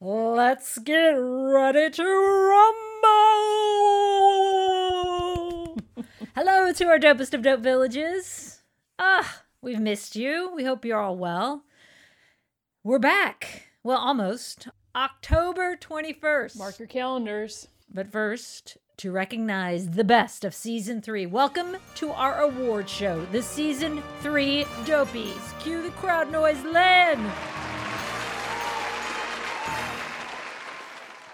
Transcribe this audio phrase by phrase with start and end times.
[0.00, 3.16] Let's get ready to rumble!
[6.36, 8.62] Hello to our dopest of dope villages.
[8.96, 10.52] Ah, we've missed you.
[10.54, 11.64] We hope you're all well.
[12.84, 13.70] We're back.
[13.82, 14.68] Well, almost.
[14.94, 16.56] October 21st.
[16.56, 17.66] Mark your calendars.
[17.92, 23.42] But first, to recognize the best of season three, welcome to our award show, the
[23.42, 25.58] season three Dopies.
[25.58, 27.18] Cue the crowd noise, Len!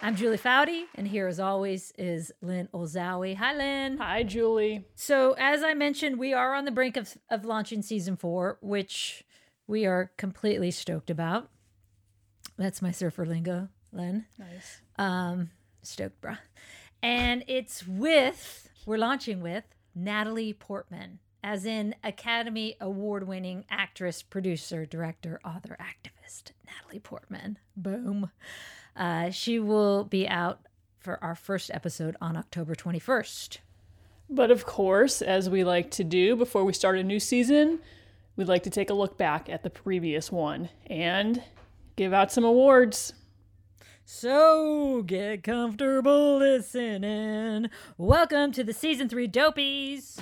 [0.04, 3.34] I'm Julie Foudy, and here as always is Lynn Olszowy.
[3.36, 3.96] Hi, Lynn.
[3.96, 4.84] Hi, Julie.
[4.94, 9.24] So, as I mentioned, we are on the brink of, of launching season four, which
[9.66, 11.48] we are completely stoked about.
[12.58, 14.26] That's my surfer lingo, Lynn.
[14.38, 14.82] Nice.
[14.98, 15.48] Um,
[15.80, 16.36] stoked, bruh.
[17.02, 19.64] And it's with, we're launching with
[19.94, 27.58] Natalie Portman, as in Academy Award winning actress, producer, director, author, activist, Natalie Portman.
[27.74, 28.30] Boom.
[28.96, 30.60] Uh, she will be out
[30.98, 33.58] for our first episode on October 21st.
[34.30, 37.80] But of course, as we like to do before we start a new season,
[38.36, 41.42] we'd like to take a look back at the previous one and
[41.96, 43.12] give out some awards.
[44.06, 47.70] So get comfortable listening.
[47.98, 50.20] Welcome to the season three Dopies.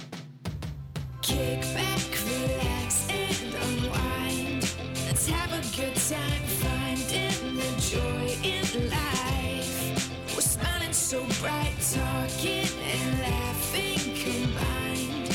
[1.20, 2.01] Kick back,
[2.41, 4.75] relax, and unwind.
[5.07, 6.32] Let's have a good time
[11.13, 15.35] so bright, talking and laughing combined.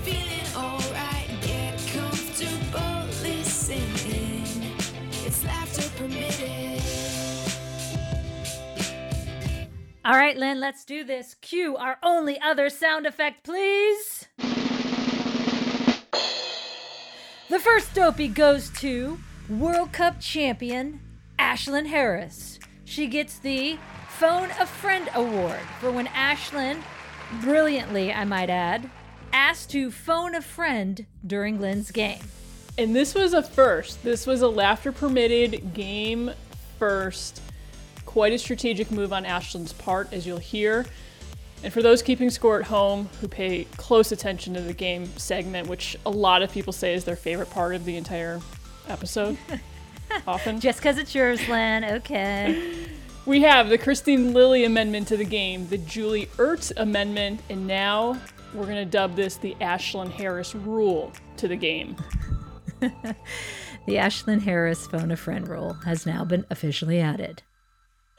[0.00, 4.72] Feeling alright, get comfortable listening.
[5.26, 6.82] It's laughter permitted.
[10.02, 11.34] All right, Lynn, let's do this.
[11.42, 14.28] Cue our only other sound effect, please.
[17.50, 19.18] The first dopey goes to
[19.50, 21.00] World Cup champion
[21.38, 22.58] Ashlyn Harris.
[22.88, 23.76] She gets the
[24.08, 26.80] Phone a Friend Award for when Ashlyn,
[27.42, 28.88] brilliantly, I might add,
[29.30, 32.22] asked to phone a friend during Lynn's game.
[32.78, 34.02] And this was a first.
[34.02, 36.30] This was a laughter permitted game
[36.78, 37.42] first.
[38.06, 40.86] Quite a strategic move on Ashlyn's part, as you'll hear.
[41.62, 45.68] And for those keeping score at home who pay close attention to the game segment,
[45.68, 48.40] which a lot of people say is their favorite part of the entire
[48.88, 49.36] episode,
[50.26, 50.60] often.
[50.60, 52.74] Just because it's yours, Lynn, okay.
[53.26, 58.18] We have the Kristine Lilly amendment to the game, the Julie Ertz amendment, and now
[58.54, 61.96] we're going to dub this the Ashlyn Harris rule to the game.
[63.88, 67.42] The Ashlyn Harris phone a friend rule has now been officially added.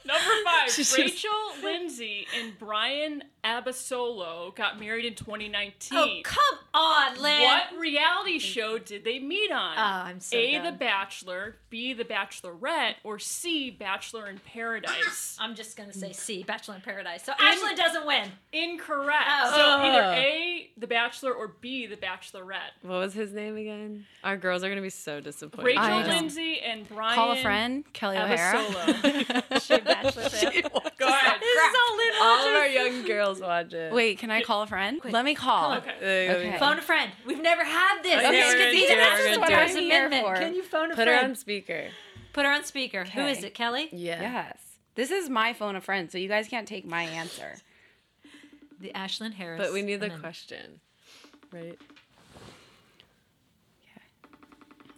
[0.04, 1.30] Number five, Rachel
[1.62, 5.98] Lindsay and Bryan Abasolo got married in 2019.
[5.98, 7.42] Oh, come on, Lynn.
[7.42, 9.76] What reality show did they meet on?
[9.76, 10.52] Oh, I'm so A.
[10.54, 10.64] done.
[10.64, 11.92] The Bachelor, B.
[11.92, 13.70] The Bachelorette, or C.
[13.70, 15.36] Bachelor in Paradise?
[15.40, 16.46] I'm just gonna say C, mm.
[16.46, 17.24] Bachelor in Paradise.
[17.24, 18.28] So Ashlyn doesn't win.
[18.52, 19.24] Incorrect.
[19.28, 19.50] Oh.
[19.54, 20.12] So either Oh.
[20.12, 20.70] A.
[20.76, 21.86] The Bachelor, or B.
[21.86, 22.72] The Bachelorette.
[22.82, 24.06] What was his name again?
[24.24, 25.66] Our girls are gonna be so disappointed.
[25.66, 28.58] Rachel Lindsay and Bryan Call a friend, Kelly O'Hara.
[28.58, 29.60] Abasolo.
[29.60, 30.52] She a Bachelor fan.
[30.98, 31.40] Go ahead.
[31.40, 33.92] This is all Lynn All of our young girls watch it.
[33.92, 35.00] Wait, can I call a friend?
[35.04, 35.74] Let me call.
[35.74, 36.30] Okay.
[36.30, 36.56] Okay.
[36.58, 37.10] Phone a friend.
[37.26, 38.18] We've never had this.
[38.24, 39.82] Okay, This we're could gonna be do the it, we're Ashlyn gonna do it.
[39.82, 40.26] Here amendment.
[40.36, 40.42] for.
[40.42, 40.96] Can you phone a friend?
[40.96, 41.84] Put her on speaker.
[42.32, 43.04] Put her on speaker.
[43.04, 43.32] Who Okay.
[43.32, 43.88] is it, Kelly?
[43.92, 44.20] Yeah.
[44.20, 44.58] Yes.
[44.94, 47.56] This is my phone a friend, so you guys can't take my answer.
[48.80, 49.60] The Ashlyn Harris.
[49.60, 50.80] But we need the question.
[51.52, 51.78] Right?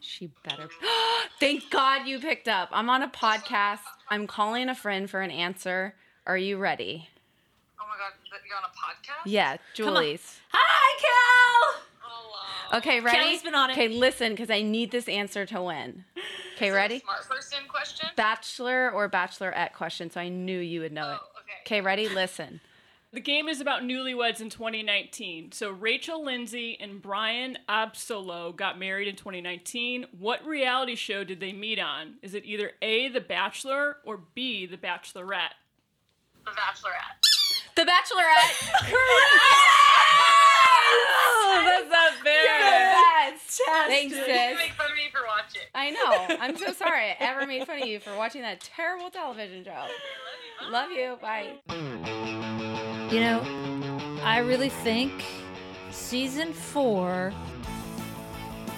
[0.01, 0.69] She better.
[1.41, 2.69] Thank God you picked up.
[2.73, 3.79] I'm on a podcast.
[4.11, 5.95] I'm calling a friend for an answer.
[6.27, 7.09] Are you ready?
[7.81, 9.31] Oh my god, that you're on a podcast?
[9.31, 9.57] Yeah.
[9.75, 10.41] Julie's.
[10.51, 11.75] Hi, Cal.
[11.75, 13.19] Uh, Okay, ready?
[13.19, 13.75] Kelly's been on it.
[13.75, 16.05] Okay, listen, because I need this answer to win.
[16.57, 16.99] Okay, is ready?
[17.01, 18.09] Smart person question?
[18.17, 21.19] Bachelor or bachelorette question, so I knew you would know it.
[21.21, 21.77] Oh, okay.
[21.79, 22.09] Okay, ready?
[22.09, 22.61] Listen.
[23.13, 25.53] The game is about newlyweds in 2019.
[25.53, 30.07] So Rachel Lindsay and Bryan Absolo got married in 2019.
[30.19, 32.15] What reality show did they meet on?
[32.23, 35.53] Is it either A, The Bachelor, or B, The Bachelorette?
[36.47, 37.21] The Bachelorette.
[37.75, 38.91] The Bachelorette.
[41.65, 42.45] That's not fair.
[42.45, 43.61] Yes.
[43.87, 44.57] Thanks, You sis.
[44.59, 45.63] make fun of me for watching.
[45.75, 46.37] I know.
[46.41, 49.87] I'm so sorry I ever made fun of you for watching that terrible television show.
[50.71, 51.19] Love you.
[51.21, 51.55] Bye.
[53.13, 53.41] You know,
[54.23, 55.25] I really think
[55.91, 57.33] season four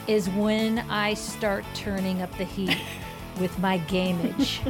[0.06, 2.76] is when I start turning up the heat
[3.41, 4.61] with my gameage.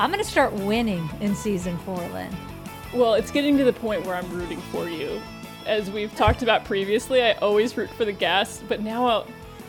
[0.00, 2.34] I'm gonna start winning in season four, Lynn.
[2.94, 5.20] Well, it's getting to the point where I'm rooting for you.
[5.66, 9.26] As we've talked about previously, I always root for the guests, but now I'll,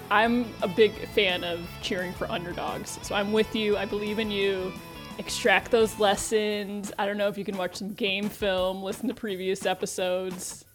[0.09, 2.97] I'm a big fan of cheering for underdogs.
[3.01, 3.75] So I'm with you.
[3.75, 4.71] I believe in you.
[5.19, 6.91] extract those lessons.
[6.97, 10.65] I don't know if you can watch some game film, listen to previous episodes.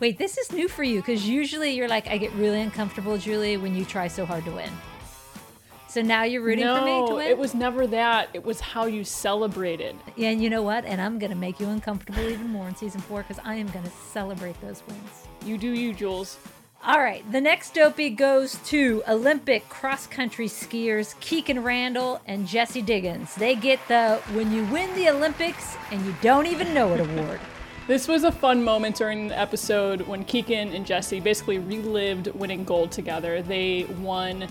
[0.00, 3.56] Wait, this is new for you because usually you're like, I get really uncomfortable, Julie,
[3.56, 4.70] when you try so hard to win.
[5.90, 7.26] So now you're rooting no, for me to win?
[7.26, 8.28] it was never that.
[8.32, 9.96] It was how you celebrated.
[10.14, 10.84] Yeah, and you know what?
[10.84, 13.66] And I'm going to make you uncomfortable even more in season four because I am
[13.70, 15.26] going to celebrate those wins.
[15.44, 16.38] You do you, Jules.
[16.84, 22.82] All right, the next dopey goes to Olympic cross country skiers Kikkan Randall and Jessie
[22.82, 23.34] Diggins.
[23.34, 27.40] They get the When You Win the Olympics and You Don't Even Know It award.
[27.86, 32.62] This was a fun moment during the episode when Kikkan and Jessie basically relived winning
[32.62, 33.42] gold together.
[33.42, 34.46] They won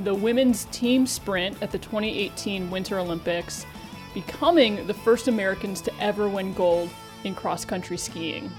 [0.00, 3.64] the women's team sprint at the 2018 Winter Olympics,
[4.14, 6.90] becoming the first Americans to ever win gold
[7.24, 8.50] in cross country skiing.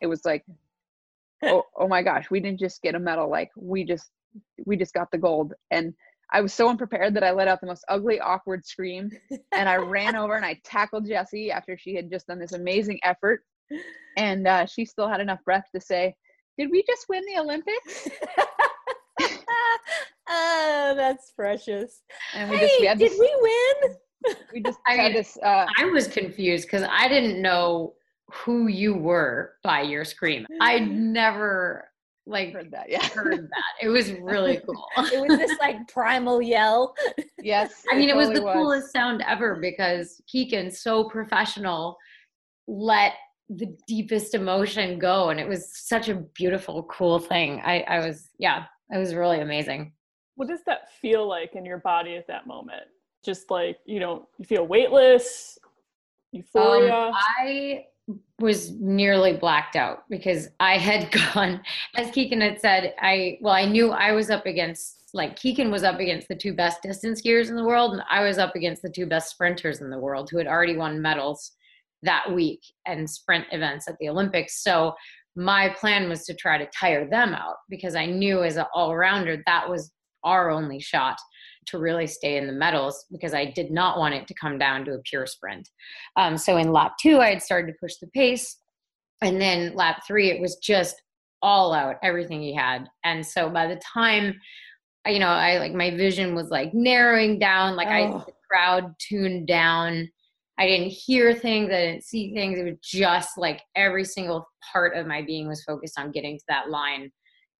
[0.00, 0.44] It was like,
[1.42, 3.30] oh, oh my gosh, we didn't just get a medal.
[3.30, 4.10] Like we just,
[4.64, 5.52] we just got the gold.
[5.70, 5.92] And
[6.30, 9.10] I was so unprepared that I let out the most ugly, awkward scream.
[9.52, 13.00] And I ran over and I tackled Jessie after she had just done this amazing
[13.02, 13.44] effort.
[14.16, 16.14] And uh, she still had enough breath to say,
[16.58, 18.08] Did we just win the Olympics?
[20.32, 22.02] oh, that's precious.
[22.34, 24.36] And we just, we had this, we win?
[24.52, 27.94] we just I had mean, this, uh, I was confused because I didn't know
[28.32, 30.46] who you were by your scream.
[30.60, 31.88] I'd never
[32.26, 32.88] like heard that.
[32.88, 33.06] Yeah.
[33.08, 33.72] heard that.
[33.82, 34.86] It was really cool.
[35.12, 36.94] It was this like primal yell.
[37.42, 37.84] yes.
[37.90, 41.96] I mean, it was the totally coolest sound ever because Kikkan, so professional,
[42.68, 43.14] let
[43.48, 47.60] the deepest emotion go, and it was such a beautiful, cool thing.
[47.64, 49.92] I, I was, yeah, it was really amazing.
[50.36, 52.84] What does that feel like in your body at that moment?
[53.24, 55.58] Just like, you know, you feel weightless,
[56.32, 56.94] euphoria.
[56.94, 57.86] Um, I
[58.40, 61.62] was nearly blacked out because I had gone,
[61.96, 65.84] as Kikkan had said, I well, I knew I was up against like Kikkan was
[65.84, 68.82] up against the two best distance skiers in the world, and I was up against
[68.82, 71.52] the two best sprinters in the world who had already won medals
[72.02, 74.62] that week and sprint events at the Olympics.
[74.62, 74.94] So
[75.36, 78.96] my plan was to try to tire them out because I knew as an all
[78.96, 79.92] rounder that was
[80.24, 81.18] our only shot
[81.66, 84.84] to really stay in the medals because I did not want it to come down
[84.86, 85.68] to a pure sprint.
[86.16, 88.56] Um, so in lap two, I had started to push the pace.
[89.20, 91.00] And then lap three, it was just
[91.42, 92.88] all out, everything he had.
[93.04, 94.34] And so by the time,
[95.06, 98.24] you know, I like my vision was like narrowing down, like I, Oh.
[98.26, 100.08] the crowd tuned down.
[100.58, 102.58] I didn't hear things, I didn't see things.
[102.58, 106.44] It was just like every single part of my being was focused on getting to
[106.48, 107.10] that line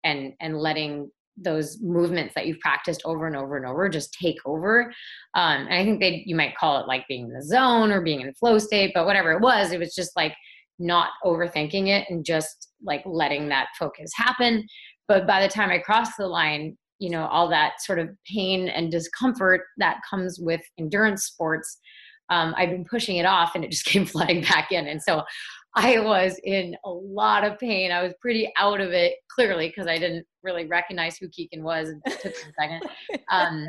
[0.04, 4.36] and and letting those movements that you've practiced over and over and over just take
[4.44, 4.92] over.
[5.34, 8.02] Um, and I think they you might call it like being in the zone or
[8.02, 10.34] being in flow state, but whatever it was, it was just like
[10.78, 14.66] not overthinking it and just like letting that focus happen.
[15.08, 18.68] But by the time I crossed the line, you know, all that sort of pain
[18.68, 21.78] and discomfort that comes with endurance sports,
[22.30, 24.86] um, I've been pushing it off and it just came flooding back in.
[24.86, 25.22] And so
[25.74, 27.90] I was in a lot of pain.
[27.90, 31.88] I was pretty out of it, clearly, because I didn't really recognize who Kikkan was.
[32.04, 32.82] It took a second.
[33.30, 33.68] Um,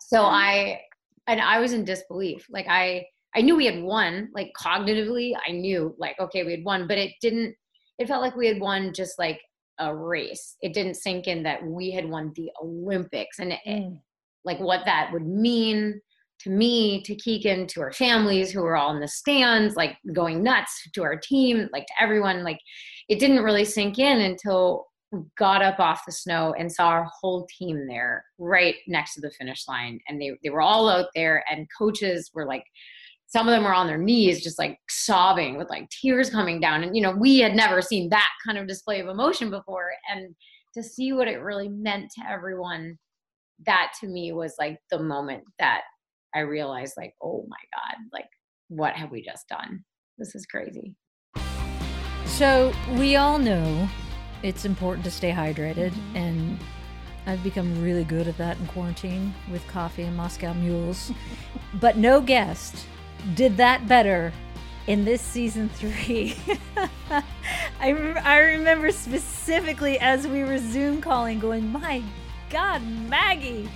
[0.00, 0.80] so I,
[1.26, 2.46] and I was in disbelief.
[2.48, 3.04] Like I,
[3.34, 4.30] I knew we had won.
[4.34, 7.54] Like cognitively, I knew like okay, we had won, but it didn't.
[7.98, 9.40] It felt like we had won just like
[9.78, 10.56] a race.
[10.62, 14.00] It didn't sink in that we had won the Olympics, and it, Mm.
[14.44, 16.00] like what that would mean
[16.40, 20.42] to me, to Kikkan, to our families who were all in the stands, like going
[20.42, 22.44] nuts, to our team, like to everyone.
[22.44, 22.60] Like
[23.08, 27.08] it didn't really sink in until we got up off the snow and saw our
[27.20, 30.00] whole team there right next to the finish line.
[30.08, 32.64] And they, they were all out there, and coaches were like,
[33.28, 36.84] some of them were on their knees, just like sobbing with like tears coming down.
[36.84, 39.90] And, you know, we had never seen that kind of display of emotion before.
[40.08, 40.34] And
[40.74, 42.98] to see what it really meant to everyone,
[43.66, 45.82] that to me was like the moment that
[46.36, 48.28] I realized, like, oh my God, like,
[48.68, 49.82] what have we just done?
[50.18, 50.94] This is crazy.
[52.26, 53.88] So we all know
[54.42, 56.16] it's important to stay hydrated, mm-hmm.
[56.16, 56.58] and
[57.26, 61.10] I've become really good at that in quarantine with coffee and Moscow mules.
[61.80, 62.84] but no guest
[63.34, 64.30] did that better
[64.86, 66.36] in this season three.
[67.80, 72.02] I, rem- I remember specifically as we were Zoom calling, going, My
[72.50, 73.70] God, Maggie,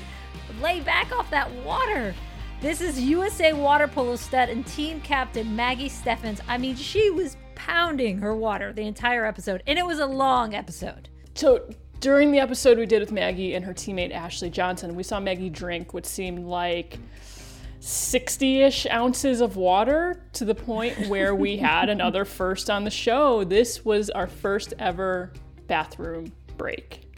[0.60, 2.14] lay back off that water.
[2.60, 6.42] This is USA Water Polo stud and team captain Maggie Steffens.
[6.46, 10.54] I mean, she was pounding her water the entire episode, and it was a long
[10.54, 11.08] episode.
[11.34, 15.18] So during the episode we did with Maggie and her teammate Ashley Johnson, we saw
[15.18, 16.98] Maggie drink what seemed like
[17.80, 22.90] 60 ish ounces of water to the point where we had another first on the
[22.90, 23.42] show.
[23.42, 25.32] This was our first ever
[25.66, 27.09] bathroom break.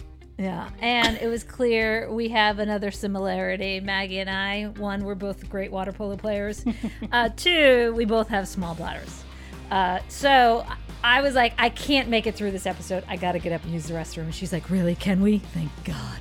[0.42, 3.78] Yeah, and it was clear we have another similarity.
[3.78, 4.64] Maggie and I.
[4.76, 6.64] One, we're both great water polo players.
[7.12, 9.22] uh, two, we both have small bladders.
[9.70, 10.66] Uh, so
[11.04, 13.04] I was like, I can't make it through this episode.
[13.06, 14.24] I got to get up and use the restroom.
[14.24, 14.96] And she's like, Really?
[14.96, 15.38] Can we?
[15.38, 16.18] Thank God.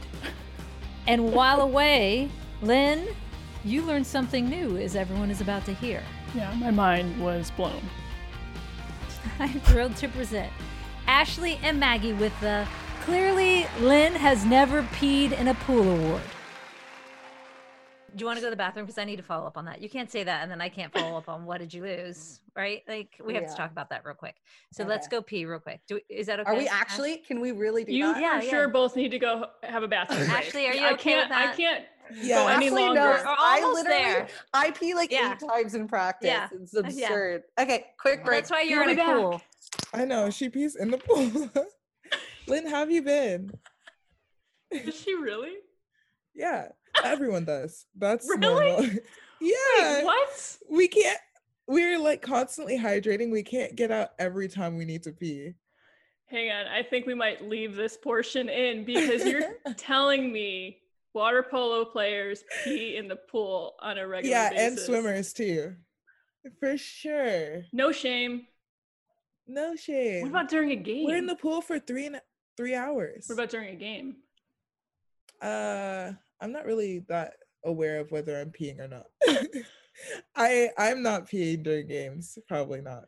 [1.08, 2.30] And while away,
[2.62, 3.08] Lynn,
[3.66, 6.04] you learned something new, as everyone is about to hear.
[6.36, 7.82] Yeah, my mind was blown.
[9.40, 10.54] I'm thrilled to present
[11.08, 12.68] Ashley and Maggie with the
[13.02, 16.22] Clearly Lynn Has Never Peed in a Pool Award.
[18.16, 18.86] Do you want to go to the bathroom?
[18.86, 19.82] Because I need to follow up on that.
[19.82, 22.42] You can't say that, and then I can't follow up on what did you lose,
[22.56, 22.84] right?
[22.88, 24.36] Like we have to talk about that real quick.
[24.74, 25.80] So let's go pee real quick.
[25.88, 26.52] Do we, is that okay?
[26.52, 27.18] Are we actually?
[27.20, 28.22] Can we really do You that?
[28.22, 28.50] Yeah, for yeah.
[28.52, 30.20] sure both need to go have a bathroom.
[30.28, 30.30] break.
[30.32, 31.32] Ashley, are you I okay can't.
[31.32, 31.58] I that?
[31.58, 31.86] can't
[32.22, 32.36] Yeah.
[32.44, 33.00] go any Ashley longer.
[33.00, 33.20] knows.
[33.22, 34.28] We're I almost literally, there.
[34.54, 35.32] I pee like Yeah.
[35.34, 36.28] eight times in practice.
[36.28, 36.50] Yeah.
[36.52, 37.06] It's Yeah.
[37.08, 37.44] absurd.
[37.58, 38.40] Okay, quick break.
[38.42, 39.16] That's why you're We'll in be a back.
[39.16, 39.42] pool.
[39.94, 41.50] I know she pees in the pool.
[42.52, 43.50] Lynn, how have you been?
[44.72, 45.54] Is she really?
[46.36, 46.68] Yeah,
[47.02, 47.86] everyone does.
[47.98, 48.42] That's Really?
[48.42, 48.84] normal.
[49.40, 50.58] yeah, Wait, what?
[50.70, 51.18] we can't.
[51.68, 53.32] We're like constantly hydrating.
[53.32, 55.54] We can't get out every time we need to pee.
[56.26, 56.68] Hang on.
[56.68, 60.80] I think we might leave this portion in because you're telling me
[61.14, 64.68] water polo players pee in the pool on a regular yeah, basis.
[64.68, 65.74] and swimmers too,
[66.60, 67.62] for sure.
[67.72, 68.46] No shame.
[69.48, 70.24] No shame.
[70.24, 71.06] What about during a game?
[71.06, 72.20] We're in the pool for three and
[72.58, 73.26] three hours.
[73.28, 74.18] What about during a game?
[75.42, 77.34] Uh, I'm not really that
[77.66, 79.08] aware of whether I'm peeing or not.
[80.36, 82.38] I I'm not peeing during games.
[82.48, 83.06] Probably not.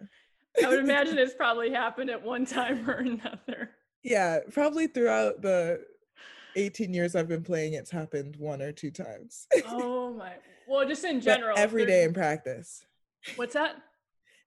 [0.63, 3.71] I would imagine it's probably happened at one time or another.
[4.03, 5.81] Yeah, probably throughout the
[6.55, 9.47] 18 years I've been playing, it's happened one or two times.
[9.67, 10.33] Oh my.
[10.67, 11.57] Well, just in general.
[11.57, 12.85] every there's- day in practice.
[13.38, 13.75] What's that?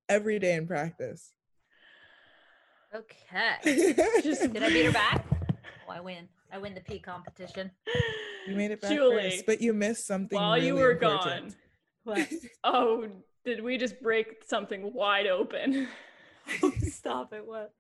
[0.08, 1.32] Every day in practice.
[2.96, 4.20] Okay.
[4.22, 5.24] Just Did I beat her back?
[5.88, 6.28] Oh, I win.
[6.52, 7.70] I win the pee competition.
[8.46, 10.38] You made it back Julie, first, but you missed something.
[10.38, 11.54] while you were important.
[12.06, 12.26] gone.
[12.64, 13.08] Oh,
[13.44, 15.88] did we just break something wide open?
[16.88, 17.44] Stop it.
[17.44, 17.72] What?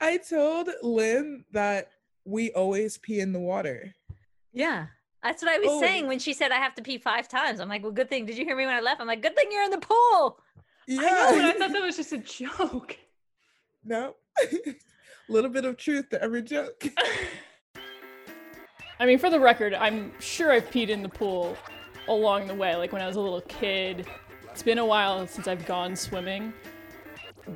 [0.00, 1.88] I told Lynn that
[2.24, 3.94] we always pee in the water.
[4.52, 4.86] Yeah.
[5.22, 5.80] That's what I was Oh.
[5.80, 7.58] saying when she said I have to pee five times.
[7.60, 8.26] I'm like, well, good thing.
[8.26, 9.00] Did you hear me when I left?
[9.00, 10.38] I'm like, good thing you're in the pool.
[10.86, 11.00] Yeah.
[11.00, 12.98] I know, I thought that was just a joke.
[13.84, 14.16] No.
[14.42, 14.74] A
[15.28, 16.84] little bit of truth to every joke.
[19.00, 21.56] I mean, for the record, I'm sure I've peed in the pool
[22.08, 24.06] along the way, like when I was a little kid.
[24.50, 26.52] It's been a while since I've gone swimming.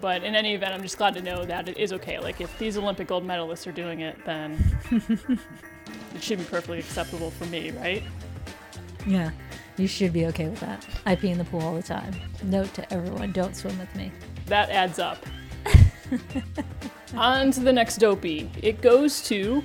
[0.00, 2.18] But in any event, I'm just glad to know that it is okay.
[2.18, 4.52] Like, if these Olympic gold medalists are doing it, then
[4.90, 8.02] it should be perfectly acceptable for me, right?
[9.06, 9.30] Yeah.
[9.76, 10.84] You should be okay with that.
[11.04, 12.14] I pee in the pool all the time.
[12.42, 14.10] Note to everyone don't swim with me.
[14.46, 15.24] That adds up.
[17.16, 18.50] On to the next dopey.
[18.62, 19.62] It goes to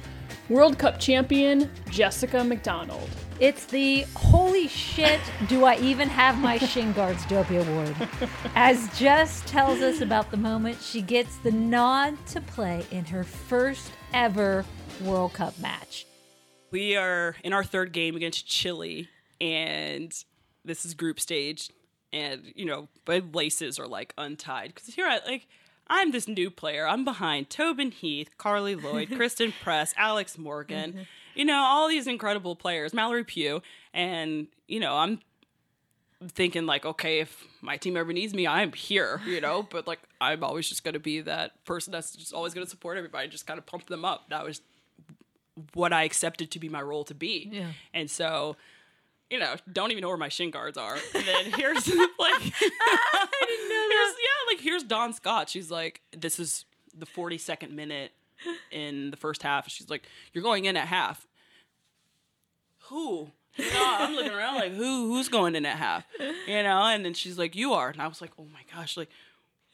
[0.49, 3.09] World Cup champion Jessica McDonald.
[3.39, 7.95] It's the holy shit, do I even have my shin guards dopey award?
[8.55, 13.23] As Jess tells us about the moment she gets the nod to play in her
[13.23, 14.63] first ever
[15.03, 16.05] World Cup match.
[16.69, 20.13] We are in our third game against Chile, and
[20.63, 21.71] this is group stage,
[22.13, 25.47] and you know, my laces are like untied because here I like
[25.91, 26.87] I'm this new player.
[26.87, 31.01] I'm behind Tobin Heath, Carli Lloyd, Christen Press, Alex Morgan, mm-hmm.
[31.35, 33.61] you know, all these incredible players, Mallory Pugh,
[33.93, 35.19] and you know, I'm
[36.29, 39.63] thinking like, okay, if my team ever needs me, I'm here, you know.
[39.69, 43.27] But like, I'm always just gonna be that person that's just always gonna support everybody,
[43.27, 44.29] just kind of pump them up.
[44.29, 44.61] That was
[45.73, 47.49] what I accepted to be my role to be.
[47.51, 47.71] Yeah.
[47.93, 48.55] And so,
[49.31, 50.97] you know, don't even know where my shin guards are.
[51.15, 51.87] And then here's
[52.19, 52.53] like, here's,
[53.39, 55.49] yeah, like here's Dawn Scott.
[55.49, 56.65] She's like, this is
[56.97, 58.11] the 42nd minute
[58.71, 59.69] in the first half.
[59.69, 61.27] She's like, you're going in at half.
[62.89, 63.31] Who?
[63.55, 65.13] You oh, know, I'm looking around like, who?
[65.13, 66.05] Who's going in at half?
[66.19, 67.89] You know, and then she's like, you are.
[67.89, 69.09] And I was like, oh my gosh, like.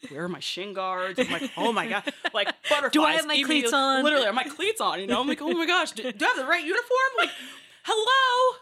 [0.09, 1.17] Where are my shin guards?
[1.17, 2.91] I'm like, oh my god, like butterflies.
[2.91, 4.03] Do I have my cleats on?
[4.03, 4.99] Literally, are my cleats on?
[4.99, 7.09] You know, I'm like, oh my gosh, do, do I have the right uniform?
[7.17, 7.31] Like,
[7.87, 8.57] hello,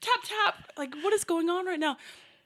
[0.00, 0.72] tap tap.
[0.78, 1.96] Like, what is going on right now?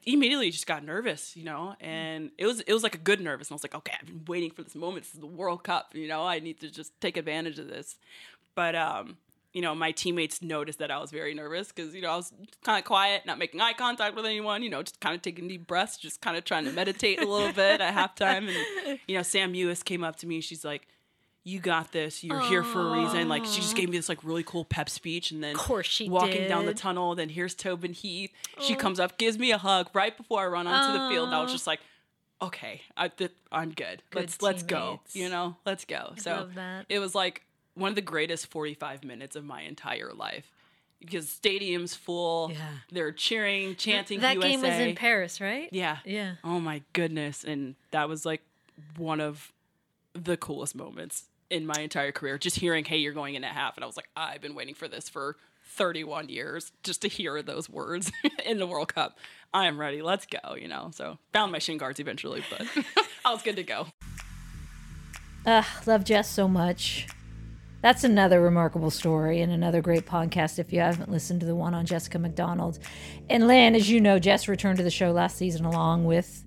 [0.06, 3.48] Immediately, just got nervous, you know, and it was it was like a good nervous.
[3.48, 5.04] And I was like, okay, I've been waiting for this moment.
[5.04, 6.26] This is the World Cup, you know.
[6.26, 7.96] I need to just take advantage of this.
[8.54, 9.16] But um,
[9.54, 12.34] you know, my teammates noticed that I was very nervous because you know I was
[12.64, 14.62] kind of quiet, not making eye contact with anyone.
[14.62, 17.26] You know, just kind of taking deep breaths, just kind of trying to meditate a
[17.26, 18.48] little bit at halftime.
[18.48, 20.42] And you know, Sam Mewis came up to me.
[20.42, 20.86] She's like,
[21.44, 22.24] "You got this.
[22.24, 24.90] You're here for a reason." Like she just gave me this like really cool pep
[24.90, 27.14] speech, and then Of course she walking down the tunnel.
[27.14, 28.32] Then here's Tobin Heath.
[28.60, 31.28] She comes up, gives me a hug right before I run onto the field.
[31.28, 31.80] And I was just like.
[32.42, 34.02] Okay, I, th- I'm good.
[34.10, 35.00] Good let's let's go.
[35.12, 36.12] You know, let's go.
[36.18, 36.84] So love that.
[36.90, 37.42] it was like
[37.74, 40.50] one of the greatest 45 minutes of my entire life
[41.00, 42.50] because stadium's full.
[42.52, 42.68] Yeah.
[42.90, 44.48] They're cheering, chanting that USA.
[44.48, 45.68] game was in Paris, right?
[45.72, 45.98] Yeah.
[46.04, 46.34] Yeah.
[46.42, 47.44] Oh my goodness.
[47.44, 48.42] And that was like
[48.96, 49.52] one of
[50.14, 51.24] the coolest moments
[51.54, 52.37] in my entire career.
[52.37, 53.76] Just hearing, hey, you're going in at half.
[53.76, 55.37] And I was like, I've been waiting for this for
[55.68, 58.11] 31 years just to hear those words
[58.44, 59.18] in the World Cup.
[59.52, 60.02] I am ready.
[60.02, 60.90] Let's go, you know?
[60.92, 62.66] So found my shin guards eventually, but
[63.25, 63.87] I was good to go.
[65.46, 67.06] Ugh, love Jess so much.
[67.82, 71.75] That's another remarkable story and another great podcast if you haven't listened to the one
[71.75, 72.80] on Jessica McDonald.
[73.30, 76.44] And Lynn, as you know, Jess returned to the show last season along with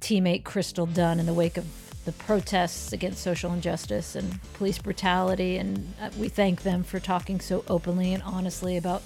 [0.00, 5.58] teammate Crystal Dunn in the wake of the protests against social injustice and police brutality.
[5.58, 9.02] And uh, we thank them for talking so openly and honestly about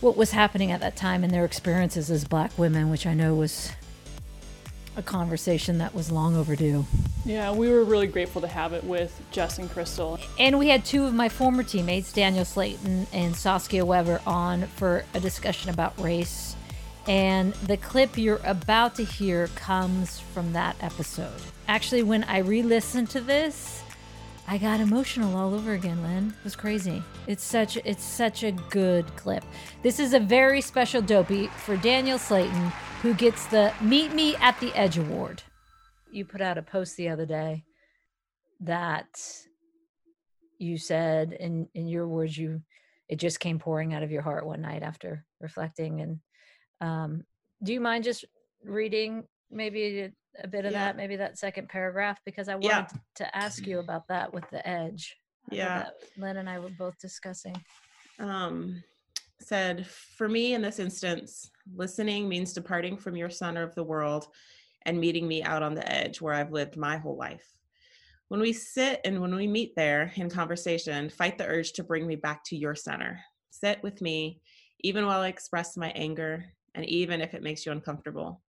[0.00, 3.36] what was happening at that time and their experiences as black women, which I know
[3.36, 3.70] was
[4.96, 6.86] a conversation that was long overdue.
[7.24, 10.18] Yeah, we were really grateful to have it with Jess and Crystal.
[10.40, 15.04] And we had two of my former teammates, Danielle Slaton and Saskia Webber, on for
[15.14, 16.56] a discussion about race.
[17.08, 21.40] And the clip you're about to hear comes from that episode.
[21.68, 23.82] Actually, when I re listened to this,
[24.48, 26.28] I got emotional all over again, Lynn.
[26.28, 27.02] It was crazy.
[27.26, 29.44] It's such it's such a good clip.
[29.82, 32.70] This is a very special dopey for Danielle Slaton,
[33.02, 35.42] who gets the Meet Me at the Edge award.
[36.10, 37.64] You put out a post the other day
[38.60, 39.08] that
[40.58, 42.62] you said in in your words you
[43.08, 46.18] it just came pouring out of your heart one night after reflecting and
[46.80, 47.24] um
[47.62, 48.24] do you mind just
[48.64, 50.10] reading maybe
[50.42, 50.86] a, bit of Yeah.
[50.86, 52.86] that maybe that second paragraph because i wanted Yeah.
[53.16, 55.16] to ask you about that with the edge
[55.50, 55.88] Yeah.
[56.16, 57.56] lynn and i were both discussing
[58.18, 58.82] um,
[59.40, 64.28] said, For me in this instance, listening means departing from your center of the world
[64.86, 67.46] and meeting me out on the edge where I've lived my whole life.
[68.28, 72.06] When we sit and when we meet there in conversation, fight the urge to bring
[72.06, 73.20] me back to your center.
[73.50, 74.40] Sit with me,
[74.80, 76.44] even while I express my anger,
[76.76, 78.42] and even if it makes you uncomfortable.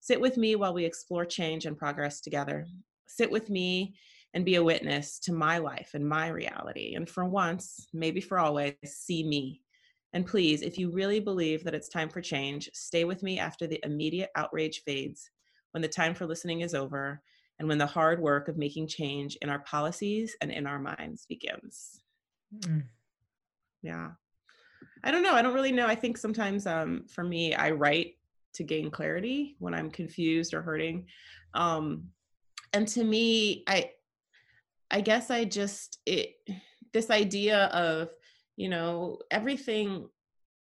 [0.00, 2.66] Sit with me while we explore change and progress together.
[3.06, 3.96] Sit with me
[4.34, 6.94] and be a witness to my life and my reality.
[6.94, 9.62] And for once, maybe for always, see me.
[10.12, 13.66] And please, if you really believe that it's time for change, stay with me after
[13.66, 15.30] the immediate outrage fades,
[15.72, 17.22] when the time for listening is over,
[17.58, 21.26] and when the hard work of making change in our policies and in our minds
[21.28, 22.00] begins.
[22.60, 22.84] Mm.
[23.82, 24.10] Yeah.
[25.04, 25.34] I don't know.
[25.34, 25.86] I don't really know.
[25.86, 28.16] I think sometimes um, for me, I write
[28.54, 31.06] to gain clarity when I'm confused or hurting.
[31.54, 32.08] Um,
[32.72, 33.90] and to me, I,
[34.90, 36.36] I guess I just it
[36.92, 38.08] this idea of
[38.56, 40.08] you know everything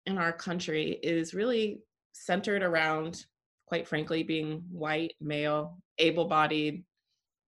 [0.06, 1.82] in our country is really
[2.14, 3.26] centered around
[3.66, 6.84] quite frankly being white male able-bodied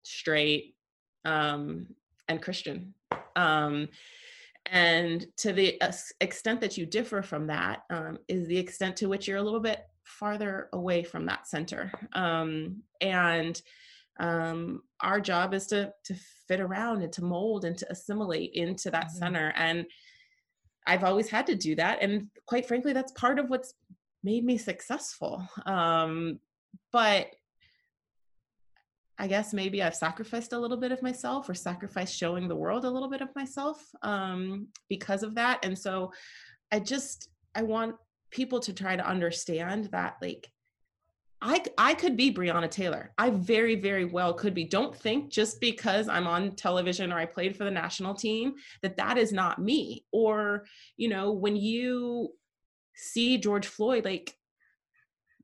[0.03, 0.75] straight
[1.25, 1.87] um,
[2.29, 2.95] and christian
[3.37, 3.89] um,
[4.67, 5.81] and to the
[6.21, 9.61] extent that you differ from that um, is the extent to which you're a little
[9.61, 11.93] bit farther away from that center.
[12.13, 13.61] Um, and
[14.19, 16.15] um, our job is to to
[16.47, 19.53] fit around and to mold and to assimilate into that center.
[19.57, 19.87] And
[20.87, 21.99] i've always had to do that.
[22.03, 23.75] And quite frankly that's part of what's
[24.23, 25.47] made me successful.
[25.67, 26.39] Um,
[26.93, 27.35] but
[29.19, 32.85] i guess maybe i've sacrificed a little bit of myself or sacrificed showing the world
[32.85, 36.13] a little bit of myself um, because of that and so
[36.73, 37.95] i just i want
[38.31, 40.49] people to try to understand that like
[41.47, 43.13] I, I could be Breonna Taylor.
[43.19, 44.65] I very, very well could be.
[44.65, 48.97] Don't think just because I'm on television or I played for the national team that
[48.97, 50.07] that is not me.
[50.11, 50.65] Or,
[50.97, 52.31] you know, when you
[52.95, 54.35] see George Floyd, like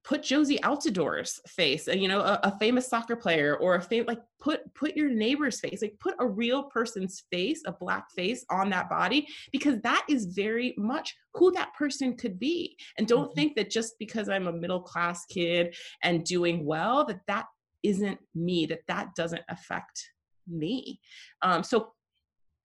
[0.02, 4.06] put Jozy Altidore's face, uh, you know, a, a famous soccer player or a fam-
[4.06, 8.44] like put put your neighbor's face, like put a real person's face, a black face
[8.50, 12.76] on that body because that is very much who that person could be.
[12.98, 17.20] And don't think that just because I'm a middle class kid and doing well that
[17.26, 17.46] that
[17.82, 20.10] isn't me, that that doesn't affect
[20.48, 21.00] me.
[21.42, 21.92] Um, so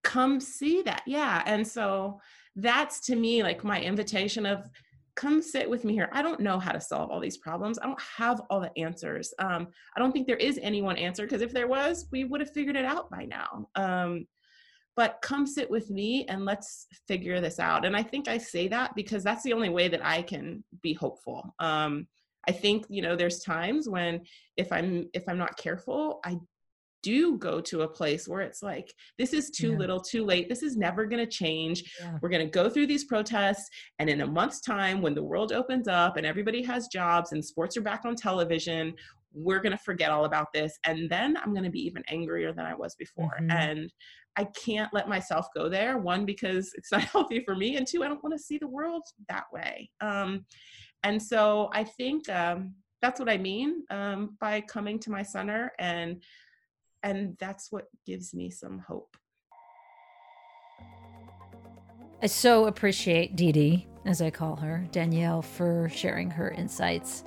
[0.02, 1.42] come see that, yeah.
[1.46, 2.20] And so
[2.56, 4.66] that's to me like my invitation of
[5.16, 6.08] come sit with me here.
[6.12, 7.78] I don't know how to solve all these problems.
[7.78, 9.32] I don't have all the answers.
[9.38, 12.40] Um, I don't think there is any one answer because if there was, we would
[12.40, 13.68] have figured it out by now.
[13.74, 14.26] Um,
[14.94, 17.84] but come sit with me and let's figure this out.
[17.84, 20.94] And I think I say that because that's the only way that I can be
[20.94, 21.54] hopeful.
[21.58, 22.06] Um,
[22.48, 24.22] I think you know there's times when
[24.56, 26.38] if I'm if I'm not careful, I
[27.10, 28.88] do go to a place where it's like
[29.18, 29.78] this is too Yeah.
[29.78, 32.18] little too late this is never going to change Yeah.
[32.20, 33.68] we're going to go through these protests
[34.00, 37.44] and in a month's time when the world opens up and everybody has jobs and
[37.44, 38.92] sports are back on television
[39.32, 42.52] we're going to forget all about this and then i'm going to be even angrier
[42.52, 43.52] than i was before Mhm.
[43.52, 43.92] and
[44.36, 48.02] i can't let myself go there one because it's not healthy for me and two
[48.02, 50.44] i don't want to see the world that way um,
[51.04, 55.70] and so i think um, that's what i mean um, by coming to my center
[55.78, 56.22] and
[57.06, 59.16] and that's what gives me some hope
[62.22, 67.24] I so appreciate Dee Dee, as I call her, Danielle, for sharing her insights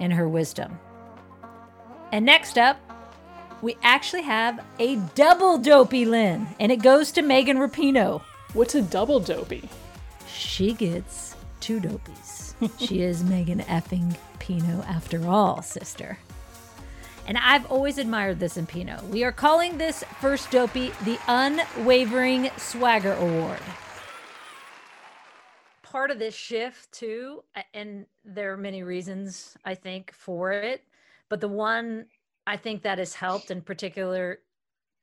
[0.00, 0.80] and her wisdom.
[2.10, 2.76] And next up,
[3.62, 8.20] we actually have a double dopey Lynn, and it goes to Megan Rapinoe.
[8.52, 9.68] What's a double dopey?
[10.26, 12.54] She gets two dopies.
[12.78, 16.18] she is Megan effing Pinoe after all, sister.
[17.26, 19.02] And I've always admired this in Pinoe.
[19.10, 23.58] We are calling this first dopey the Unwavering Swagger Award.
[25.82, 27.42] Part of this shift, too,
[27.74, 30.84] and there are many reasons I think for it,
[31.28, 32.06] but the one
[32.46, 34.38] I think that has helped in particular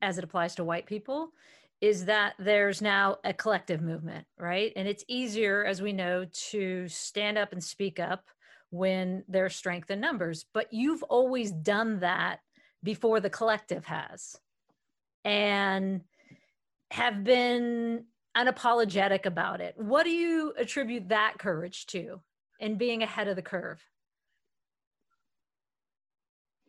[0.01, 1.31] as it applies to white people
[1.81, 4.71] is that there's now a collective movement, right?
[4.77, 8.27] And it's easier, as we know, to stand up and speak up
[8.73, 10.45] when there's strength in numbers.
[10.51, 12.39] But you've always done that
[12.81, 14.35] before the collective has
[15.23, 16.01] and
[16.89, 18.05] have been
[18.35, 19.75] unapologetic about it.
[19.77, 22.19] What do you attribute that courage to
[22.59, 23.79] and being ahead of the curve?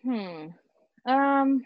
[0.02, 0.48] Hmm.
[1.06, 1.64] Um.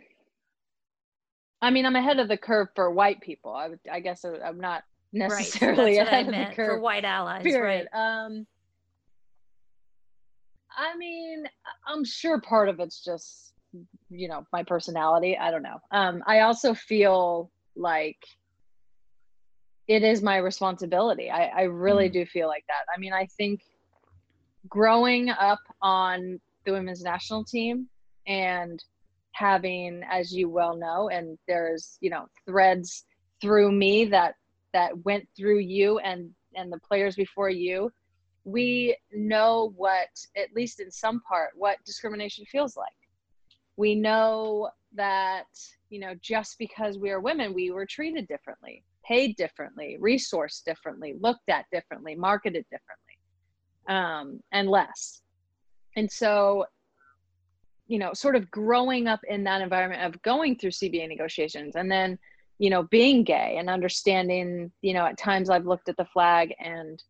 [1.60, 3.52] I mean, I'm ahead of the curve for white people.
[3.52, 7.42] I I guess I- I'm not necessarily I ahead of meant, the for white allies,
[7.42, 7.88] Period.
[7.92, 8.46] Um.
[10.78, 11.44] I mean,
[11.86, 13.52] I'm sure part of it's just,
[14.10, 15.36] you know, my personality.
[15.36, 15.78] I don't know.
[15.90, 16.22] Um.
[16.26, 18.18] I also feel like
[19.88, 21.30] it is my responsibility.
[21.30, 22.84] I, I really do feel like that.
[22.94, 23.60] I mean, I think
[24.68, 27.88] growing up on the women's national team
[28.26, 28.82] and
[29.32, 33.04] having as you well know and there's you know threads
[33.40, 34.34] through me that
[34.72, 37.90] that went through you and and the players before you
[38.48, 42.88] we know what at least in some part what discrimination feels like.
[43.76, 45.46] We know that
[45.90, 51.14] you know just because we are women we were treated differently paid differently resourced differently
[51.20, 53.18] looked at differently marketed differently
[53.88, 55.20] um, and less.
[55.96, 56.64] And so
[57.86, 61.90] you know sort of growing up in that environment of going through cba negotiations and
[61.90, 62.18] then
[62.58, 66.54] you know being gay and understanding you know at times i've looked at the flag
[66.60, 67.02] and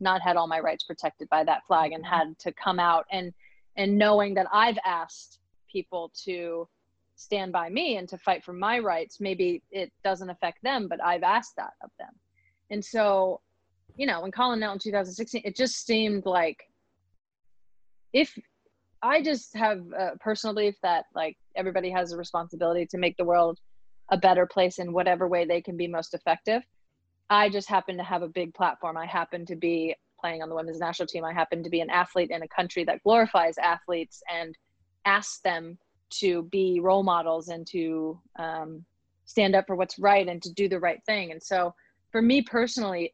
[0.00, 3.32] not had all my rights protected by that flag and had to come out and
[3.76, 6.68] and knowing that i've asked people to
[7.16, 11.02] stand by me and to fight for my rights maybe it doesn't affect them but
[11.02, 12.12] i've asked that of them
[12.70, 13.40] and so
[13.96, 16.62] you know when calling out in 2016 it just seemed like
[18.12, 18.36] if
[19.02, 23.24] I just have a personal belief that like everybody has a responsibility to make the
[23.24, 23.58] world
[24.10, 26.62] a better place in whatever way they can be most effective.
[27.30, 28.96] I just happen to have a big platform.
[28.96, 31.24] I happen to be playing on the women's national team.
[31.24, 34.56] I happen to be an athlete in a country that glorifies athletes and
[35.04, 35.78] asks them
[36.20, 38.84] to be role models and to um,
[39.24, 41.32] stand up for what's right and to do the right thing.
[41.32, 41.74] And so,
[42.12, 43.12] for me personally,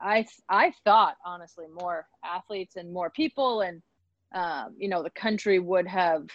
[0.00, 3.82] I I thought honestly more athletes and more people and
[4.34, 6.26] um, you know the country would have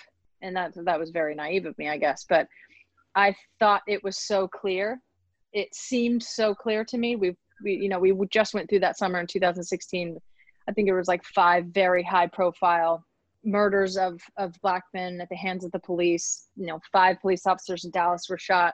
[0.41, 2.47] and that that was very naive of me i guess but
[3.15, 5.01] i thought it was so clear
[5.55, 7.15] it seemed so clear to me.
[7.15, 10.19] We we you know we just went through that summer in 2016
[10.67, 13.01] i think it was like five very high profile
[13.45, 16.49] murders of of black men at the hands of the police.
[16.55, 18.73] You know five police officers in dallas were shot.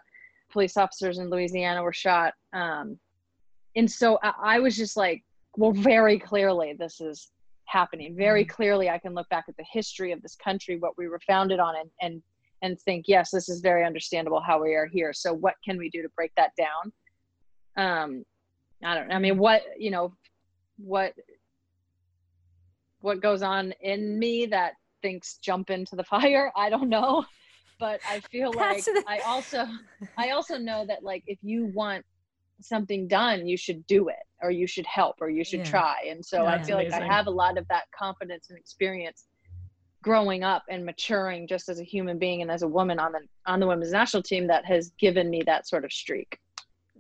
[0.52, 2.34] Police officers in louisiana were shot.
[2.54, 2.98] Um,
[3.76, 5.24] and so I, I was just like
[5.58, 7.32] well very clearly this is
[7.66, 8.16] happening.
[8.16, 11.22] Very clearly i can look back at the history of this country what we were
[11.28, 12.24] founded on and and
[12.62, 15.14] and think yes this is very understandable how we are here.
[15.14, 16.94] So what can we do to break that down?
[17.78, 18.24] Um
[18.84, 20.14] i don't i mean what you know
[20.78, 21.14] what
[23.02, 26.52] what goes on in me that thinks jump into the fire?
[26.56, 27.26] I don't know.
[27.80, 29.66] But i feel like i also
[30.18, 32.06] i also know that like if you want
[32.62, 35.70] something done you should do it or you should help or you should Yeah.
[35.72, 35.96] try.
[36.08, 39.26] And so i That's feel like i have a lot of that confidence and experience
[40.04, 43.20] growing up and maturing just as a human being and as a woman on the
[43.46, 46.40] on the women's national team that has given me that sort of streak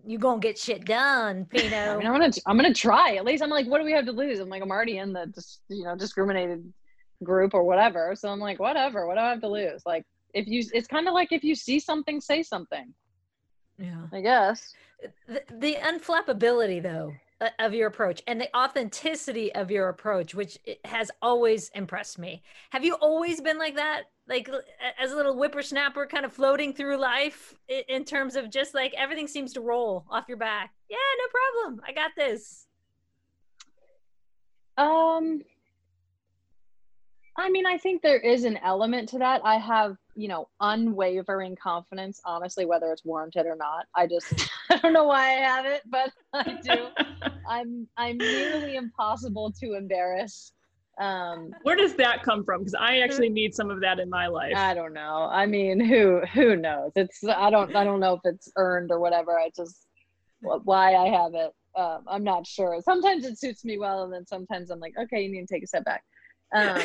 [0.05, 3.15] You gonna get shit done, I mean, I'm gonna I'm gonna try.
[3.15, 4.39] At least I'm like, what do we have to lose?
[4.39, 6.71] I'm like, I'm already in the dis, you know discriminated
[7.23, 8.15] group or whatever.
[8.15, 9.07] So I'm like, whatever.
[9.07, 9.83] What do I have to lose?
[9.85, 12.93] Like, if you, it's kind of like if you see something, say something.
[13.77, 14.07] yeah.
[14.11, 14.73] I guess.
[15.27, 17.13] The, the unflappability though
[17.59, 22.43] of your approach and the authenticity of your approach, which has always impressed me.
[22.69, 24.03] Have you always been like that?
[24.27, 24.49] Like
[24.99, 27.55] as a little whippersnapper, kind of floating through life
[27.87, 30.71] in terms of just like everything seems to roll off your back.
[30.89, 31.81] Yeah, no problem.
[31.87, 32.67] I got this.
[34.77, 35.41] Um,
[37.37, 39.41] I mean, I think there is an element to that.
[39.43, 43.87] I have, you know, unwavering confidence, honestly, whether it's warranted or not.
[43.95, 44.31] I just,
[44.69, 46.89] I don't know why I have it, but I do.
[47.49, 50.51] I'm, I'm nearly impossible to embarrass.
[50.99, 52.59] Um, Where does that come from?
[52.59, 54.53] Because I actually need some of that in my life.
[54.55, 55.27] I don't know.
[55.31, 56.91] I mean, who, who knows?
[56.95, 59.39] It's, I don't, I don't know if it's earned or whatever.
[59.39, 59.87] I just,
[60.41, 61.51] why I have it.
[61.75, 62.79] Um, I'm not sure.
[62.83, 65.63] Sometimes it suits me well, and then sometimes I'm like, okay, you need to take
[65.63, 66.03] a step back.
[66.53, 66.79] Um,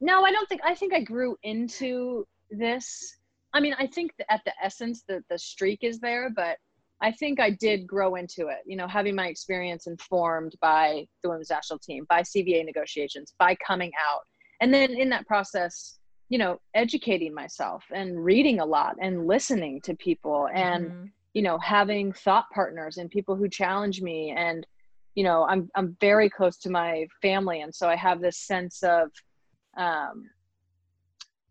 [0.00, 0.62] no, I don't think.
[0.64, 3.16] I think I grew into this.
[3.52, 6.56] I mean, I think at the essence, the the streak is there, but
[7.02, 8.58] I think I did grow into it.
[8.66, 13.56] You know, having my experience informed by the women's national team, by CBA negotiations, by
[13.56, 14.22] coming out,
[14.60, 19.80] and then in that process, you know, educating myself and reading a lot and listening
[19.82, 21.10] to people and Mhm.
[21.34, 24.66] you know having thought partners and people who challenge me and
[25.14, 28.82] you know i'm i'm very close to my family and so i have this sense
[28.82, 29.10] of
[29.76, 30.28] um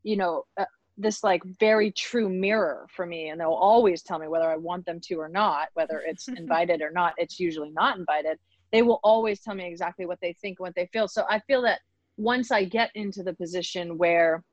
[0.04, 0.66] you know uh,
[1.00, 4.86] this like very true mirror for me and they'll always tell me whether i want
[4.86, 8.38] them to or not whether it's invited or not it's usually not invited
[8.72, 11.62] they will always tell me exactly what they think what they feel so i feel
[11.62, 11.80] that
[12.18, 14.44] once i get into the position where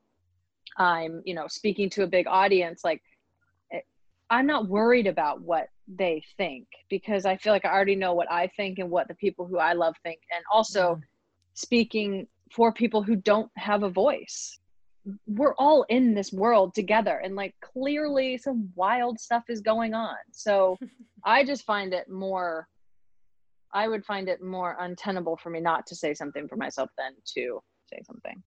[0.79, 3.03] i'm you know speaking to a big audience like
[3.73, 3.81] eh,
[4.31, 8.31] I'm not worried about what they think because I feel like I already know what
[8.31, 10.19] I think and what the people who I love think.
[10.35, 11.01] And also mm-hmm.
[11.55, 14.59] speaking for people who don't have a voice.
[15.27, 20.17] We're all in this world together and like clearly some wild stuff is going on.
[20.33, 20.77] So
[21.25, 22.67] I just find it more
[23.73, 27.13] I would find it more untenable for me not to say something for myself than
[27.35, 27.61] to
[27.93, 28.43] say something.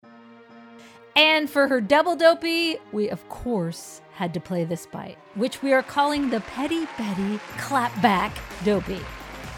[1.16, 5.72] And for her double dopey, we of course had to play this bite, which we
[5.72, 8.32] are calling the Petty Betty Clapback
[8.64, 9.00] Dopey.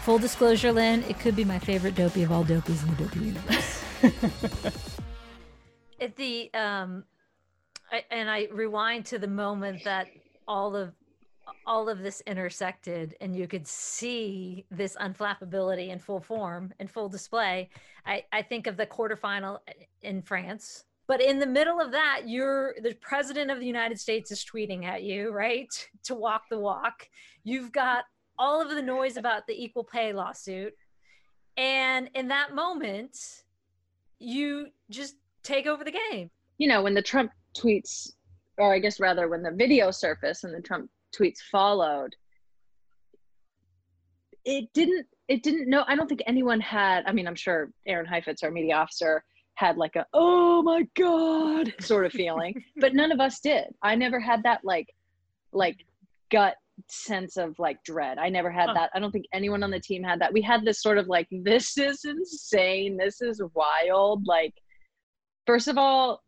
[0.03, 3.19] Full disclosure, Lynn, it could be my favorite dopey of all dopies in the dopey
[3.19, 4.95] universe.
[6.01, 7.03] At the um,
[7.91, 10.07] I, and I rewind to the moment that
[10.47, 10.93] all of
[11.65, 17.09] all of this intersected and you could see this unflappability in full form in full
[17.09, 17.69] display.
[18.05, 19.59] I, I think of the quarterfinal
[20.03, 24.31] in france but in the middle of that you're the president of the united states
[24.31, 25.69] is tweeting at you right?
[26.05, 27.07] To walk the walk.
[27.43, 28.05] You've got
[28.37, 30.73] all of the noise about the equal pay lawsuit.
[31.57, 33.17] And in that moment
[34.19, 35.15] you just
[35.49, 38.11] take over the game you know, when the Trump tweets,
[38.59, 42.15] or I guess rather when the video surfaced and the Trump tweets followed,
[44.45, 48.05] it didn't, it didn't know, I don't think anyone had, I mean, I'm sure Aaron
[48.05, 49.23] Heifetz, our media officer,
[49.55, 53.65] had like a, oh my God sort of feeling, but none of us did.
[53.81, 54.93] I never had that like,
[55.53, 55.77] like
[56.29, 56.55] gut
[56.89, 58.17] sense of like dread.
[58.17, 58.89] I never had that.
[58.93, 60.31] I don't think anyone on the team had that.
[60.31, 62.97] We had this sort of like, this is insane.
[62.97, 64.25] This is wild.
[64.25, 64.53] Like,
[65.49, 66.21] first of all,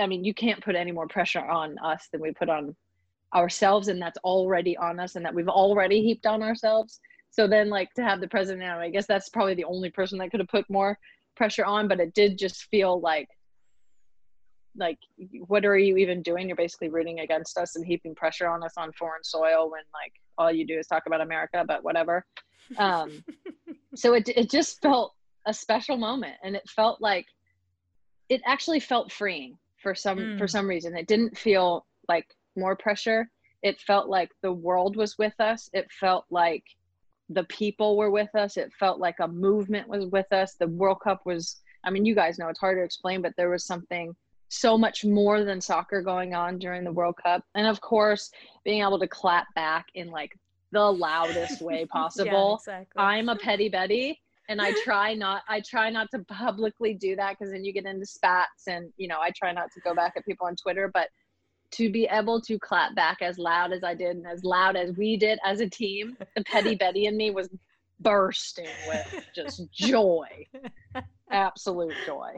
[0.00, 2.74] I mean, you can't put any more pressure on us than we put on
[3.34, 6.98] ourselves, and that's already on us, and that we've already heaped on ourselves.
[7.28, 10.16] So then, like to have the president now, I guess that's probably the only person
[10.18, 10.98] that could have put more
[11.36, 11.88] pressure on.
[11.88, 13.28] But it did just feel like,
[14.78, 14.98] like,
[15.46, 16.48] what are you even doing?
[16.48, 20.14] You're basically rooting against us and heaping pressure on us on foreign soil when like
[20.38, 21.66] all you do is talk about America.
[21.68, 22.24] But whatever.
[22.78, 23.22] Um,
[23.94, 25.12] so it it just felt
[25.46, 27.26] a special moment, and it felt like
[28.28, 30.50] it actually felt freeing for some for Mm.
[30.50, 30.96] some reason.
[30.96, 33.30] It didn't feel like more pressure.
[33.62, 35.68] It felt like the world was with us.
[35.72, 36.64] It felt like
[37.28, 38.56] the people were with us.
[38.56, 40.54] It felt like a movement was with us.
[40.54, 43.50] The world cup was i mean you guys know it's hard to explain but there
[43.50, 44.14] was something
[44.48, 47.44] so much more than soccer going on during the world cup.
[47.54, 48.30] And of course
[48.64, 50.36] being able to clap back in like
[50.72, 52.56] the loudest way possible.
[52.56, 53.00] exactly.
[53.00, 57.36] i'm a petty betty and I try not I try not to publicly do that
[57.38, 60.14] because then you get into spats and you know I try not to go back
[60.16, 61.08] at people on Twitter but
[61.72, 64.96] to be able to clap back as loud as I did and as loud as
[64.96, 67.48] we did as a team the petty Betty in me was
[68.00, 70.28] bursting with just joy
[71.30, 72.36] absolute joy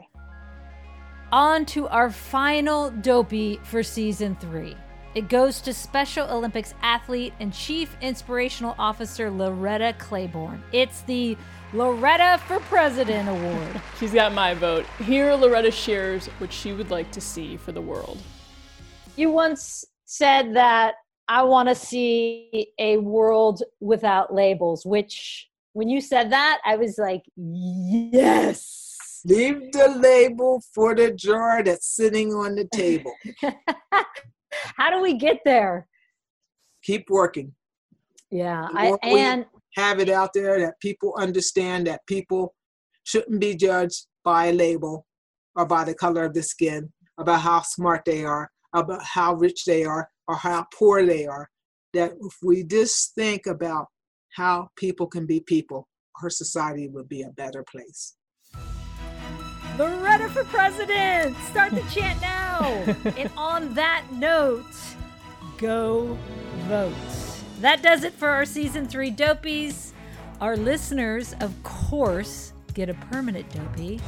[1.31, 4.75] On to our final dopey for season three.
[5.13, 10.63] It goes to Special Olympics athlete and Chief Inspirational Officer Loretta Claiborne.
[10.71, 11.37] It's the
[11.71, 13.81] Loretta for President Award.
[13.99, 14.85] She's got my vote.
[15.03, 18.17] Here, Loretta shares what she would like to see for the world.
[19.15, 20.95] You once said that
[21.27, 26.97] I want to see a world without labels, which when you said that, I was
[26.97, 29.21] like, yes.
[29.25, 33.13] Leave the label for the jar that's sitting on the table.
[34.51, 35.87] How do we get there?
[36.81, 37.53] Keep working.
[38.31, 39.45] Yeah, The I more and
[39.79, 42.53] have it out there that people understand that people
[43.03, 45.05] shouldn't be judged by a label
[45.55, 49.65] or by the color of the skin, about how smart they are, about how rich
[49.65, 51.49] they are, or how poor they are.
[51.93, 53.87] That if we just think about
[54.35, 55.87] how people can be people,
[56.21, 58.15] our society would be a better place.
[59.77, 61.35] Loretta for president!
[61.49, 62.61] Start the chant now!
[63.17, 64.65] and on that note,
[65.57, 66.17] go
[66.67, 67.18] vote.
[67.61, 69.91] That does it for our season three dopies.
[70.39, 73.99] Our listeners, of course, get a permanent dopey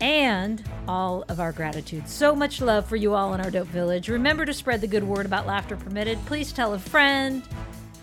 [0.00, 2.06] and all of our gratitude.
[2.06, 4.08] So much love for you all in our dope village.
[4.08, 6.18] Remember to spread the good word about laughter permitted.
[6.26, 7.42] Please tell a friend,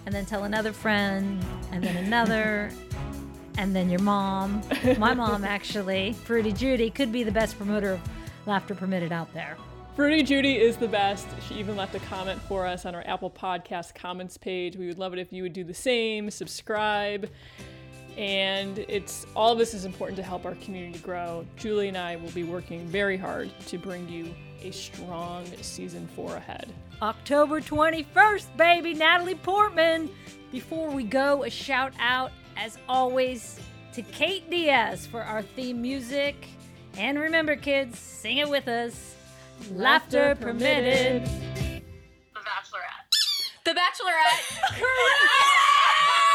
[0.07, 2.71] and then tell another friend, and then another,
[3.59, 4.63] and then your mom.
[4.97, 8.01] My mom, actually, Fruity Judy, could be the best promoter of
[8.47, 9.55] laughter permitted out there.
[9.95, 11.27] Fruity Judy is the best.
[11.47, 14.75] She even left a comment for us on our Apple Podcast comments page.
[14.75, 17.29] We would love it if you would do the same, subscribe.
[18.17, 21.45] And it's all of this is important to help our community grow.
[21.57, 26.37] Julie and I will be working very hard to bring you a strong season four
[26.37, 26.73] ahead.
[27.03, 30.09] October 21st, baby, Natalie Portman.
[30.51, 33.59] Before we go, a shout out, as always,
[33.93, 36.47] to Kate Diaz for our theme music.
[36.97, 39.12] And remember, kids, sing it with us.
[39.71, 41.25] Laughter permitted.
[41.25, 43.63] The Bachelorette.
[43.63, 44.59] The Bachelorette.
[44.79, 46.32] Correct.